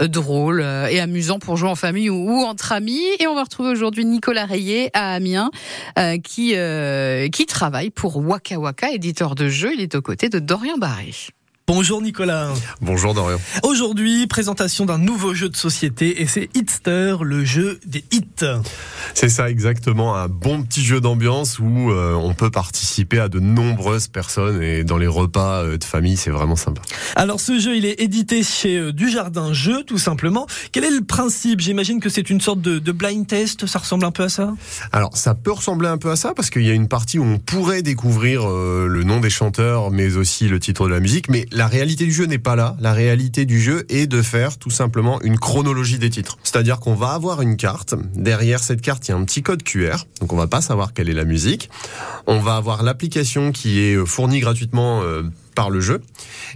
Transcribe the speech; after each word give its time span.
Euh, 0.00 0.08
drôle 0.08 0.60
euh, 0.60 0.88
et 0.88 0.98
amusant 0.98 1.38
pour 1.38 1.56
jouer 1.56 1.68
en 1.68 1.76
famille 1.76 2.10
ou, 2.10 2.40
entre 2.40 2.72
amis. 2.72 3.04
Et 3.20 3.28
on 3.28 3.36
va 3.36 3.44
retrouver 3.44 3.70
aujourd'hui 3.70 4.04
Nicolas 4.04 4.44
Rayet 4.44 4.90
à 4.92 5.14
Amiens 5.14 5.52
euh, 6.00 6.18
qui, 6.18 6.56
qui 7.30 7.46
travaille 7.46 7.90
pour 7.90 8.16
Waka 8.16 8.58
Waka, 8.58 8.90
éditeur 8.90 9.36
de 9.36 9.48
jeux. 9.48 9.72
Il 9.74 9.80
est 9.80 9.94
aux 9.94 10.02
côtés 10.02 10.28
de 10.28 10.40
Dorian 10.40 10.78
Barré. 10.78 11.12
Bonjour 11.68 12.00
Nicolas. 12.00 12.54
Bonjour 12.80 13.12
Dorian. 13.12 13.40
Aujourd'hui, 13.64 14.28
présentation 14.28 14.86
d'un 14.86 14.98
nouveau 14.98 15.34
jeu 15.34 15.48
de 15.48 15.56
société 15.56 16.22
et 16.22 16.28
c'est 16.28 16.48
Hitster, 16.54 17.16
le 17.22 17.44
jeu 17.44 17.80
des 17.84 18.04
hits. 18.12 18.44
C'est 19.14 19.28
ça 19.28 19.50
exactement, 19.50 20.14
un 20.14 20.28
bon 20.28 20.62
petit 20.62 20.84
jeu 20.84 21.00
d'ambiance 21.00 21.58
où 21.58 21.90
euh, 21.90 22.14
on 22.14 22.34
peut 22.34 22.52
participer 22.52 23.18
à 23.18 23.28
de 23.28 23.40
nombreuses 23.40 24.06
personnes 24.06 24.62
et 24.62 24.84
dans 24.84 24.96
les 24.96 25.08
repas 25.08 25.64
euh, 25.64 25.76
de 25.76 25.82
famille, 25.82 26.16
c'est 26.16 26.30
vraiment 26.30 26.54
sympa. 26.54 26.82
Alors 27.16 27.40
ce 27.40 27.58
jeu, 27.58 27.76
il 27.76 27.84
est 27.84 28.00
édité 28.00 28.44
chez 28.44 28.78
euh, 28.78 28.92
Dujardin 28.92 29.52
Jeux 29.52 29.82
tout 29.82 29.98
simplement. 29.98 30.46
Quel 30.70 30.84
est 30.84 30.90
le 30.90 31.02
principe? 31.02 31.60
J'imagine 31.60 31.98
que 31.98 32.08
c'est 32.08 32.30
une 32.30 32.40
sorte 32.40 32.60
de, 32.60 32.78
de, 32.78 32.92
blind 32.92 33.26
test, 33.26 33.66
ça 33.66 33.80
ressemble 33.80 34.04
un 34.04 34.12
peu 34.12 34.22
à 34.22 34.28
ça? 34.28 34.54
Alors 34.92 35.16
ça 35.16 35.34
peut 35.34 35.50
ressembler 35.50 35.88
un 35.88 35.98
peu 35.98 36.12
à 36.12 36.16
ça 36.16 36.32
parce 36.32 36.48
qu'il 36.48 36.62
y 36.62 36.70
a 36.70 36.74
une 36.74 36.86
partie 36.86 37.18
où 37.18 37.24
on 37.24 37.38
pourrait 37.38 37.82
découvrir 37.82 38.48
le 38.48 39.02
nom 39.02 39.18
des 39.18 39.30
chanteurs 39.30 39.90
mais 39.90 40.16
aussi 40.16 40.46
le 40.46 40.60
titre 40.60 40.86
de 40.86 40.92
la 40.92 41.00
musique 41.00 41.28
mais 41.28 41.44
la 41.56 41.68
réalité 41.68 42.04
du 42.04 42.12
jeu 42.12 42.26
n'est 42.26 42.38
pas 42.38 42.54
là. 42.54 42.76
La 42.80 42.92
réalité 42.92 43.46
du 43.46 43.58
jeu 43.58 43.86
est 43.88 44.06
de 44.06 44.20
faire 44.20 44.58
tout 44.58 44.70
simplement 44.70 45.20
une 45.22 45.38
chronologie 45.38 45.98
des 45.98 46.10
titres. 46.10 46.36
C'est-à-dire 46.42 46.80
qu'on 46.80 46.94
va 46.94 47.12
avoir 47.12 47.40
une 47.40 47.56
carte. 47.56 47.94
Derrière 48.14 48.62
cette 48.62 48.82
carte, 48.82 49.08
il 49.08 49.12
y 49.12 49.14
a 49.14 49.16
un 49.16 49.24
petit 49.24 49.42
code 49.42 49.62
QR. 49.62 49.96
Donc 50.20 50.34
on 50.34 50.36
va 50.36 50.48
pas 50.48 50.60
savoir 50.60 50.92
quelle 50.92 51.08
est 51.08 51.14
la 51.14 51.24
musique. 51.24 51.70
On 52.26 52.40
va 52.40 52.56
avoir 52.56 52.82
l'application 52.82 53.52
qui 53.52 53.80
est 53.80 53.96
fournie 54.04 54.40
gratuitement 54.40 55.02
euh, 55.02 55.22
par 55.56 55.70
le 55.70 55.80
jeu. 55.80 56.00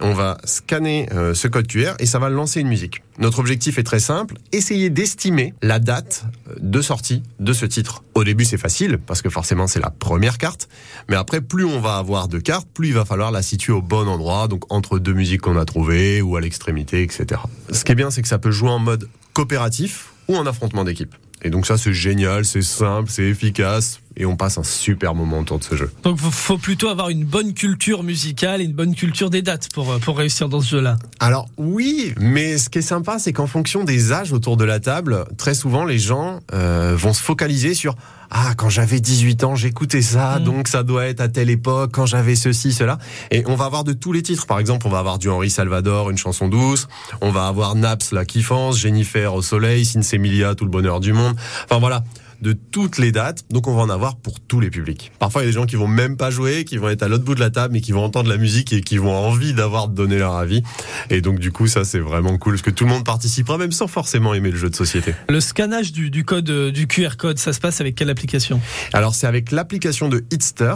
On 0.00 0.14
va 0.14 0.38
scanner 0.42 1.08
euh, 1.12 1.34
ce 1.34 1.46
code 1.46 1.68
QR 1.68 1.92
et 2.00 2.06
ça 2.06 2.18
va 2.18 2.28
lancer 2.28 2.60
une 2.60 2.68
musique. 2.68 3.02
Notre 3.18 3.38
objectif 3.38 3.78
est 3.78 3.84
très 3.84 4.00
simple, 4.00 4.34
essayer 4.50 4.90
d'estimer 4.90 5.54
la 5.62 5.78
date 5.78 6.24
de 6.58 6.80
sortie 6.80 7.22
de 7.38 7.52
ce 7.52 7.66
titre. 7.66 8.02
Au 8.14 8.24
début, 8.24 8.44
c'est 8.44 8.58
facile 8.58 8.98
parce 8.98 9.22
que 9.22 9.30
forcément, 9.30 9.68
c'est 9.68 9.80
la 9.80 9.90
première 9.90 10.38
carte, 10.38 10.68
mais 11.08 11.16
après 11.16 11.40
plus 11.40 11.64
on 11.64 11.78
va 11.78 11.98
avoir 11.98 12.26
de 12.26 12.38
cartes, 12.38 12.66
plus 12.74 12.88
il 12.88 12.94
va 12.94 13.04
falloir 13.04 13.30
la 13.30 13.42
situer 13.42 13.72
au 13.72 13.82
bon 13.82 14.08
endroit, 14.08 14.48
donc 14.48 14.64
entre 14.72 14.98
deux 14.98 15.12
musiques 15.12 15.42
qu'on 15.42 15.56
a 15.56 15.64
trouvées 15.64 16.22
ou 16.22 16.36
à 16.36 16.40
l'extrémité, 16.40 17.02
etc. 17.02 17.40
Ce 17.70 17.84
qui 17.84 17.92
est 17.92 17.96
bien, 17.96 18.10
c'est 18.10 18.22
que 18.22 18.28
ça 18.28 18.38
peut 18.38 18.50
jouer 18.50 18.70
en 18.70 18.78
mode 18.78 19.08
coopératif 19.34 20.12
ou 20.28 20.36
en 20.36 20.46
affrontement 20.46 20.84
d'équipe. 20.84 21.14
Et 21.42 21.50
donc 21.50 21.66
ça, 21.66 21.76
c'est 21.76 21.92
génial, 21.92 22.46
c'est 22.46 22.62
simple, 22.62 23.10
c'est 23.10 23.24
efficace, 23.24 24.00
et 24.16 24.26
on 24.26 24.36
passe 24.36 24.58
un 24.58 24.64
super 24.64 25.14
moment 25.14 25.40
autour 25.40 25.58
de 25.58 25.64
ce 25.64 25.74
jeu. 25.74 25.90
Donc 26.02 26.18
il 26.22 26.30
faut 26.30 26.58
plutôt 26.58 26.88
avoir 26.88 27.10
une 27.10 27.24
bonne 27.24 27.52
culture 27.54 28.02
musicale 28.02 28.60
et 28.60 28.64
une 28.64 28.72
bonne 28.72 28.94
culture 28.94 29.30
des 29.30 29.42
dates 29.42 29.68
pour, 29.72 29.90
euh, 29.90 29.98
pour 29.98 30.18
réussir 30.18 30.48
dans 30.48 30.60
ce 30.60 30.70
jeu-là. 30.70 30.96
Alors 31.20 31.48
oui, 31.56 32.14
mais 32.18 32.58
ce 32.58 32.68
qui 32.68 32.78
est 32.78 32.82
sympa, 32.82 33.18
c'est 33.18 33.32
qu'en 33.32 33.46
fonction 33.46 33.84
des 33.84 34.12
âges 34.12 34.32
autour 34.32 34.56
de 34.56 34.64
la 34.64 34.80
table, 34.80 35.24
très 35.36 35.54
souvent 35.54 35.84
les 35.84 35.98
gens 35.98 36.40
euh, 36.52 36.94
vont 36.96 37.12
se 37.12 37.22
focaliser 37.22 37.74
sur 37.74 37.94
ah 38.30 38.54
quand 38.56 38.68
j'avais 38.68 38.98
18 38.98 39.44
ans 39.44 39.54
j'écoutais 39.54 40.02
ça, 40.02 40.38
mm. 40.38 40.44
donc 40.44 40.68
ça 40.68 40.82
doit 40.82 41.06
être 41.06 41.20
à 41.20 41.28
telle 41.28 41.50
époque, 41.50 41.90
quand 41.92 42.06
j'avais 42.06 42.34
ceci, 42.34 42.72
cela. 42.72 42.98
Et 43.30 43.44
on 43.46 43.54
va 43.54 43.66
avoir 43.66 43.84
de 43.84 43.92
tous 43.92 44.12
les 44.12 44.22
titres. 44.22 44.46
Par 44.46 44.58
exemple, 44.58 44.86
on 44.86 44.90
va 44.90 44.98
avoir 44.98 45.18
du 45.18 45.28
Henri 45.28 45.50
Salvador, 45.50 46.10
une 46.10 46.18
chanson 46.18 46.48
douce. 46.48 46.88
On 47.20 47.30
va 47.30 47.46
avoir 47.46 47.74
Naps, 47.74 48.12
la 48.12 48.24
kiffance, 48.24 48.78
Jennifer 48.78 49.34
au 49.34 49.42
soleil, 49.42 49.84
Sinsemilia, 49.84 50.54
tout 50.54 50.64
le 50.64 50.70
bonheur 50.70 51.00
du 51.00 51.12
monde. 51.12 51.36
Enfin 51.64 51.78
voilà 51.78 52.02
de 52.42 52.52
toutes 52.52 52.98
les 52.98 53.12
dates. 53.12 53.44
Donc 53.50 53.66
on 53.66 53.74
va 53.74 53.82
en 53.82 53.90
avoir 53.90 54.16
pour 54.16 54.40
tous 54.40 54.60
les 54.60 54.70
publics. 54.70 55.12
Parfois 55.18 55.42
il 55.42 55.44
y 55.44 55.48
a 55.48 55.50
des 55.50 55.56
gens 55.56 55.66
qui 55.66 55.76
vont 55.76 55.88
même 55.88 56.16
pas 56.16 56.30
jouer, 56.30 56.64
qui 56.64 56.76
vont 56.76 56.88
être 56.88 57.02
à 57.02 57.08
l'autre 57.08 57.24
bout 57.24 57.34
de 57.34 57.40
la 57.40 57.50
table, 57.50 57.74
mais 57.74 57.80
qui 57.80 57.92
vont 57.92 58.04
entendre 58.04 58.28
la 58.28 58.36
musique 58.36 58.72
et 58.72 58.80
qui 58.80 58.98
vont 58.98 59.08
avoir 59.08 59.24
envie 59.24 59.54
d'avoir 59.54 59.88
donné 59.88 60.18
leur 60.18 60.34
avis. 60.34 60.62
Et 61.10 61.20
donc 61.20 61.38
du 61.38 61.52
coup 61.52 61.66
ça 61.66 61.84
c'est 61.84 61.98
vraiment 61.98 62.36
cool 62.38 62.54
parce 62.54 62.62
que 62.62 62.70
tout 62.70 62.84
le 62.84 62.90
monde 62.90 63.04
participera 63.04 63.58
même 63.58 63.72
sans 63.72 63.86
forcément 63.86 64.34
aimer 64.34 64.50
le 64.50 64.58
jeu 64.58 64.70
de 64.70 64.76
société. 64.76 65.14
Le 65.28 65.40
scannage 65.40 65.92
du, 65.92 66.24
code 66.24 66.48
euh, 66.50 66.70
du 66.70 66.86
QR 66.86 67.16
code, 67.18 67.38
ça 67.38 67.52
se 67.52 67.60
passe 67.60 67.80
avec 67.80 67.94
quelle 67.94 68.10
application? 68.10 68.60
Alors 68.92 69.14
c'est 69.14 69.26
avec 69.26 69.52
l'application 69.52 70.08
de 70.08 70.24
Hitster 70.30 70.74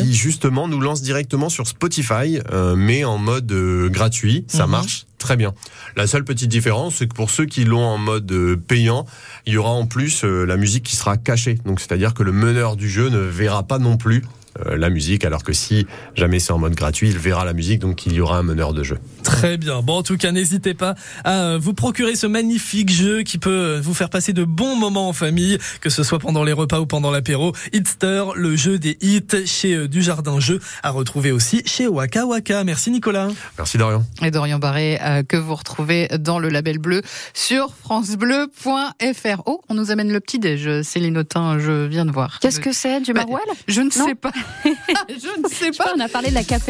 qui 0.00 0.14
justement 0.14 0.68
nous 0.68 0.80
lance 0.80 1.02
directement 1.02 1.48
sur 1.48 1.66
Spotify, 1.66 2.38
euh, 2.52 2.76
mais 2.76 3.04
en 3.04 3.18
mode 3.18 3.50
euh, 3.52 3.88
gratuit. 3.88 4.44
Ça 4.48 4.66
mhm. 4.66 4.72
marche 4.72 5.07
très 5.28 5.36
bien. 5.36 5.52
La 5.94 6.06
seule 6.06 6.24
petite 6.24 6.48
différence, 6.48 6.94
c'est 6.94 7.06
que 7.06 7.14
pour 7.14 7.28
ceux 7.28 7.44
qui 7.44 7.66
l'ont 7.66 7.84
en 7.84 7.98
mode 7.98 8.32
euh, 8.32 8.56
payant, 8.56 9.04
il 9.44 9.52
y 9.52 9.56
aura 9.58 9.72
en 9.72 9.84
plus 9.84 10.24
euh, 10.24 10.46
la 10.46 10.56
musique 10.56 10.84
qui 10.84 10.96
sera 10.96 11.18
cachée. 11.18 11.58
Donc 11.66 11.80
c'est-à-dire 11.80 12.14
que 12.14 12.22
le 12.22 12.32
meneur 12.32 12.76
du 12.76 12.88
jeu 12.88 13.10
ne 13.10 13.18
verra 13.18 13.62
pas 13.62 13.78
non 13.78 13.98
plus 13.98 14.24
la 14.64 14.90
musique, 14.90 15.24
alors 15.24 15.42
que 15.44 15.52
si 15.52 15.86
jamais 16.14 16.38
c'est 16.38 16.52
en 16.52 16.58
mode 16.58 16.74
gratuit, 16.74 17.08
il 17.08 17.18
verra 17.18 17.44
la 17.44 17.52
musique, 17.52 17.80
donc 17.80 18.06
il 18.06 18.12
y 18.12 18.20
aura 18.20 18.38
un 18.38 18.42
meneur 18.42 18.72
de 18.72 18.82
jeu. 18.82 18.98
Très 19.22 19.56
bien. 19.56 19.82
Bon, 19.82 19.98
en 19.98 20.02
tout 20.02 20.16
cas, 20.16 20.32
n'hésitez 20.32 20.74
pas 20.74 20.94
à 21.24 21.32
euh, 21.32 21.58
vous 21.60 21.74
procurer 21.74 22.16
ce 22.16 22.26
magnifique 22.26 22.90
jeu 22.90 23.22
qui 23.22 23.38
peut 23.38 23.50
euh, 23.50 23.80
vous 23.80 23.94
faire 23.94 24.10
passer 24.10 24.32
de 24.32 24.44
bons 24.44 24.76
moments 24.76 25.08
en 25.08 25.12
famille, 25.12 25.58
que 25.80 25.90
ce 25.90 26.02
soit 26.02 26.18
pendant 26.18 26.44
les 26.44 26.52
repas 26.52 26.80
ou 26.80 26.86
pendant 26.86 27.10
l'apéro. 27.10 27.52
Hitster, 27.72 28.24
le 28.34 28.56
jeu 28.56 28.78
des 28.78 28.96
hits 29.00 29.46
chez 29.46 29.88
Dujardin 29.88 30.40
Jeux, 30.40 30.60
à 30.82 30.90
retrouver 30.90 31.32
aussi 31.32 31.62
chez 31.66 31.86
Waka 31.86 32.26
Waka. 32.26 32.64
Merci 32.64 32.90
Nicolas. 32.90 33.28
Merci 33.56 33.78
Dorian. 33.78 34.04
Et 34.22 34.30
Dorian 34.30 34.58
Barré, 34.58 34.98
que 35.28 35.36
vous 35.36 35.54
retrouvez 35.54 36.08
dans 36.18 36.38
le 36.38 36.48
label 36.48 36.78
bleu 36.78 37.02
sur 37.34 37.74
francebleu.fr. 37.74 39.42
Oh, 39.46 39.60
on 39.68 39.74
nous 39.74 39.90
amène 39.90 40.12
le 40.12 40.20
petit 40.20 40.38
déj, 40.38 40.82
Céline 40.82 41.18
Autain, 41.18 41.58
je 41.58 41.86
viens 41.86 42.04
de 42.04 42.10
voir. 42.10 42.38
Qu'est-ce 42.40 42.60
que 42.60 42.72
c'est, 42.72 43.00
du 43.00 43.12
bah, 43.12 43.20
maroilles 43.20 43.42
Je 43.66 43.80
ne 43.80 43.90
sais 43.90 44.14
pas. 44.14 44.32
je 45.08 45.40
ne 45.40 45.48
sais 45.48 45.70
pas. 45.70 45.92
on 45.94 46.00
a 46.00 46.08
parlé 46.08 46.30
de 46.30 46.34
la 46.34 46.44
café 46.44 46.66